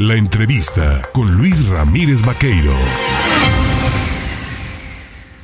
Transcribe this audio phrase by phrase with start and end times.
[0.00, 2.72] La entrevista con Luis Ramírez Vaqueiro.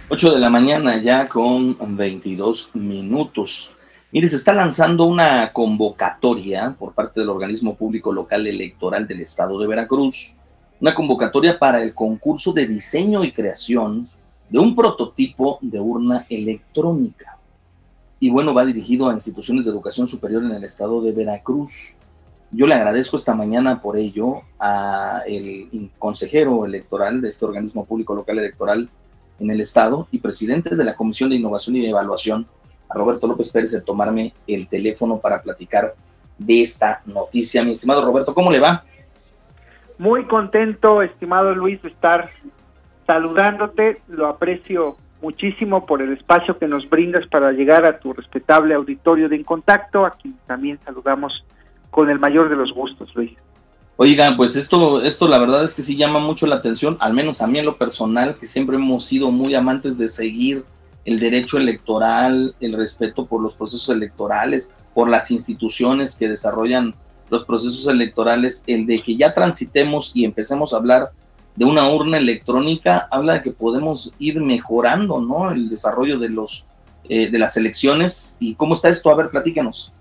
[0.09, 3.77] 8 de la mañana ya con 22 minutos.
[4.13, 9.59] Mire, se está lanzando una convocatoria por parte del organismo público local electoral del estado
[9.59, 10.35] de Veracruz,
[10.81, 14.09] una convocatoria para el concurso de diseño y creación
[14.49, 17.37] de un prototipo de urna electrónica.
[18.19, 21.95] Y bueno, va dirigido a instituciones de educación superior en el estado de Veracruz.
[22.57, 28.15] Yo le agradezco esta mañana por ello a el consejero electoral de este organismo público
[28.15, 28.89] local electoral
[29.39, 32.47] en el estado y presidente de la Comisión de Innovación y Evaluación,
[32.89, 35.93] a Roberto López Pérez, de tomarme el teléfono para platicar
[36.39, 37.63] de esta noticia.
[37.63, 38.85] Mi estimado Roberto, ¿cómo le va?
[39.99, 42.31] Muy contento, estimado Luis, de estar
[43.07, 44.01] saludándote.
[44.09, 49.29] Lo aprecio muchísimo por el espacio que nos brindas para llegar a tu respetable auditorio
[49.29, 51.45] de En Contacto, a quien también saludamos
[51.97, 53.31] con el mayor de los gustos, Luis.
[53.97, 57.41] Oigan, pues esto, esto la verdad es que sí llama mucho la atención, al menos
[57.41, 60.67] a mí en lo personal, que siempre hemos sido muy amantes de seguir
[61.07, 66.95] el derecho electoral, el respeto por los procesos electorales, por las instituciones que desarrollan
[67.31, 71.13] los procesos electorales, el de que ya transitemos y empecemos a hablar
[71.55, 75.51] de una urna electrónica, habla de que podemos ir mejorando, ¿no?
[75.51, 76.67] El desarrollo de los
[77.09, 79.11] eh, de las elecciones y cómo está esto.
[79.11, 79.95] A ver, platícanos.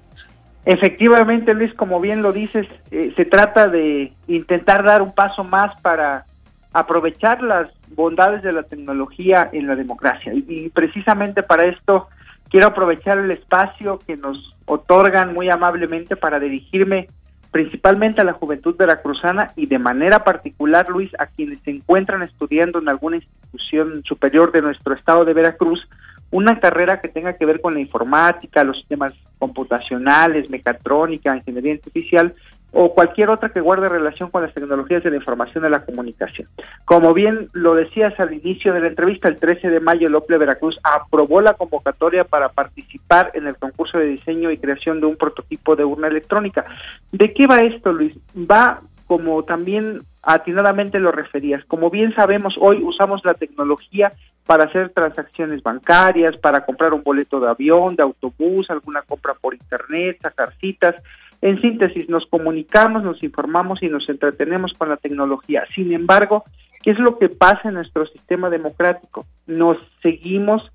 [0.66, 5.80] Efectivamente, Luis, como bien lo dices, eh, se trata de intentar dar un paso más
[5.82, 6.26] para
[6.74, 10.34] aprovechar las bondades de la tecnología en la democracia.
[10.34, 12.10] Y, precisamente para esto
[12.50, 17.08] quiero aprovechar el espacio que nos otorgan muy amablemente para dirigirme
[17.52, 22.80] principalmente a la juventud veracruzana y de manera particular, Luis, a quienes se encuentran estudiando
[22.80, 25.88] en alguna institución superior de nuestro estado de Veracruz,
[26.32, 32.34] una carrera que tenga que ver con la informática, los sistemas computacionales, mecatrónica, ingeniería artificial
[32.78, 36.48] o cualquier otra que guarde relación con las tecnologías de la información y la comunicación.
[36.84, 40.78] Como bien lo decías al inicio de la entrevista, el 13 de mayo el Veracruz
[40.84, 45.78] aprobó la convocatoria para participar en el concurso de diseño y creación de un prototipo
[45.78, 46.66] de urna electrónica.
[47.14, 48.18] ¿De qué va esto, Luis?
[48.36, 51.64] Va como también atinadamente lo referías.
[51.66, 54.12] Como bien sabemos, hoy usamos la tecnología
[54.46, 59.54] para hacer transacciones bancarias, para comprar un boleto de avión, de autobús, alguna compra por
[59.54, 60.96] internet, sacar citas.
[61.42, 65.64] En síntesis, nos comunicamos, nos informamos y nos entretenemos con la tecnología.
[65.74, 66.44] Sin embargo,
[66.84, 69.26] ¿qué es lo que pasa en nuestro sistema democrático?
[69.48, 70.72] Nos seguimos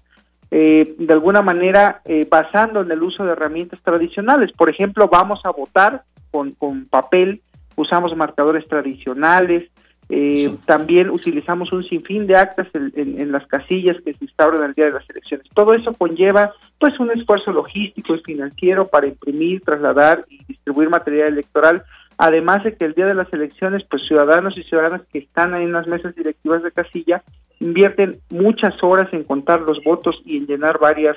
[0.50, 4.52] eh, de alguna manera eh, basando en el uso de herramientas tradicionales.
[4.52, 7.40] Por ejemplo, vamos a votar con, con papel
[7.80, 9.70] usamos marcadores tradicionales,
[10.12, 14.86] eh, también utilizamos un sinfín de actas en, las casillas que se instauran el día
[14.86, 15.46] de las elecciones.
[15.54, 21.28] Todo eso conlleva pues un esfuerzo logístico y financiero para imprimir, trasladar y distribuir material
[21.28, 21.84] electoral,
[22.18, 25.62] además de que el día de las elecciones pues ciudadanos y ciudadanas que están ahí
[25.62, 27.22] en las mesas directivas de casilla
[27.60, 31.16] invierten muchas horas en contar los votos y en llenar varias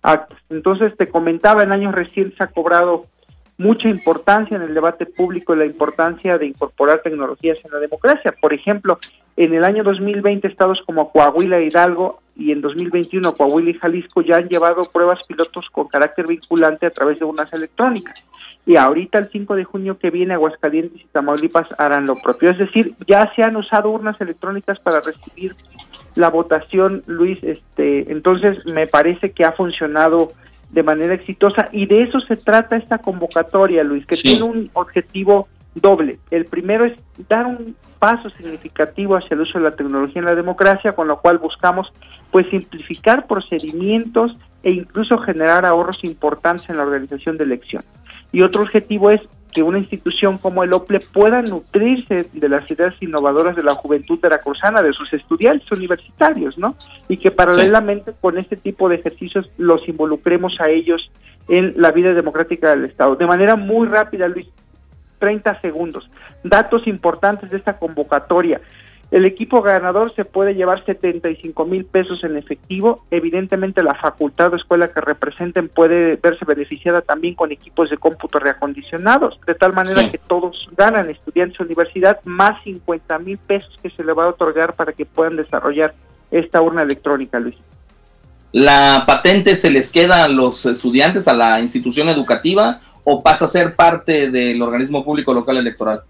[0.00, 0.38] actas.
[0.48, 3.04] Entonces te comentaba, en años recientes ha cobrado
[3.60, 8.34] mucha importancia en el debate público la importancia de incorporar tecnologías en la democracia.
[8.40, 8.98] Por ejemplo,
[9.36, 14.22] en el año 2020 estados como Coahuila e Hidalgo y en 2021 Coahuila y Jalisco
[14.22, 18.18] ya han llevado pruebas pilotos con carácter vinculante a través de urnas electrónicas.
[18.64, 22.50] Y ahorita el 5 de junio que viene Aguascalientes y Tamaulipas harán lo propio.
[22.50, 25.54] Es decir, ya se han usado urnas electrónicas para recibir
[26.14, 27.42] la votación, Luis.
[27.42, 30.32] Este, entonces me parece que ha funcionado
[30.72, 35.48] de manera exitosa y de eso se trata esta convocatoria, Luis, que tiene un objetivo
[35.74, 36.18] doble.
[36.30, 36.94] El primero es
[37.28, 41.20] dar un paso significativo hacia el uso de la tecnología en la democracia, con lo
[41.20, 41.92] cual buscamos
[42.30, 44.32] pues simplificar procedimientos
[44.62, 47.88] e incluso generar ahorros importantes en la organización de elecciones.
[48.32, 49.20] Y otro objetivo es
[49.52, 54.18] que una institución como el OPLE pueda nutrirse de las ideas innovadoras de la juventud
[54.20, 56.76] veracruzana, de sus estudiantes universitarios, ¿no?
[57.08, 61.10] Y que paralelamente con este tipo de ejercicios los involucremos a ellos
[61.48, 63.16] en la vida democrática del Estado.
[63.16, 64.46] De manera muy rápida, Luis,
[65.18, 66.10] 30 segundos.
[66.42, 68.60] Datos importantes de esta convocatoria.
[69.10, 73.04] El equipo ganador se puede llevar 75 mil pesos en efectivo.
[73.10, 78.38] Evidentemente la facultad o escuela que representen puede verse beneficiada también con equipos de cómputo
[78.38, 83.90] reacondicionados, de tal manera que todos ganan, estudiantes de universidad, más 50 mil pesos que
[83.90, 85.92] se le va a otorgar para que puedan desarrollar
[86.30, 87.56] esta urna electrónica, Luis.
[88.52, 93.48] ¿La patente se les queda a los estudiantes, a la institución educativa, o pasa a
[93.48, 96.02] ser parte del organismo público local electoral?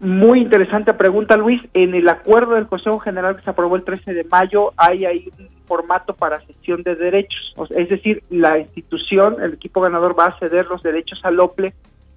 [0.00, 1.60] Muy interesante pregunta, Luis.
[1.74, 5.28] En el acuerdo del Consejo General que se aprobó el 13 de mayo hay ahí
[5.38, 7.54] un formato para cesión de derechos.
[7.70, 11.74] es decir, la institución, el equipo ganador va a ceder los derechos al OPLE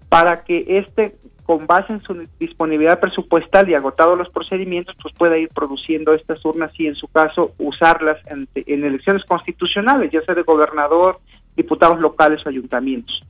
[0.10, 5.38] para que éste con base en su disponibilidad presupuestal y agotado los procedimientos, pues pueda
[5.38, 10.36] ir produciendo estas urnas y en su caso usarlas en, en elecciones constitucionales, ya sea
[10.36, 11.18] de gobernador,
[11.56, 13.22] diputados locales o ayuntamientos.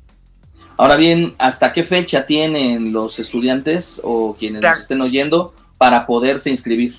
[0.78, 6.50] Ahora bien, ¿hasta qué fecha tienen los estudiantes o quienes nos estén oyendo para poderse
[6.50, 6.94] inscribir?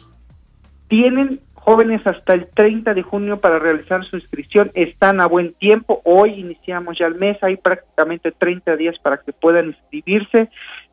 [0.88, 4.70] Tienen jóvenes hasta el 30 de junio para realizar su inscripción.
[4.74, 6.02] Están a buen tiempo.
[6.04, 7.42] Hoy iniciamos ya el mes.
[7.42, 10.50] Hay prácticamente 30 días para que puedan inscribirse.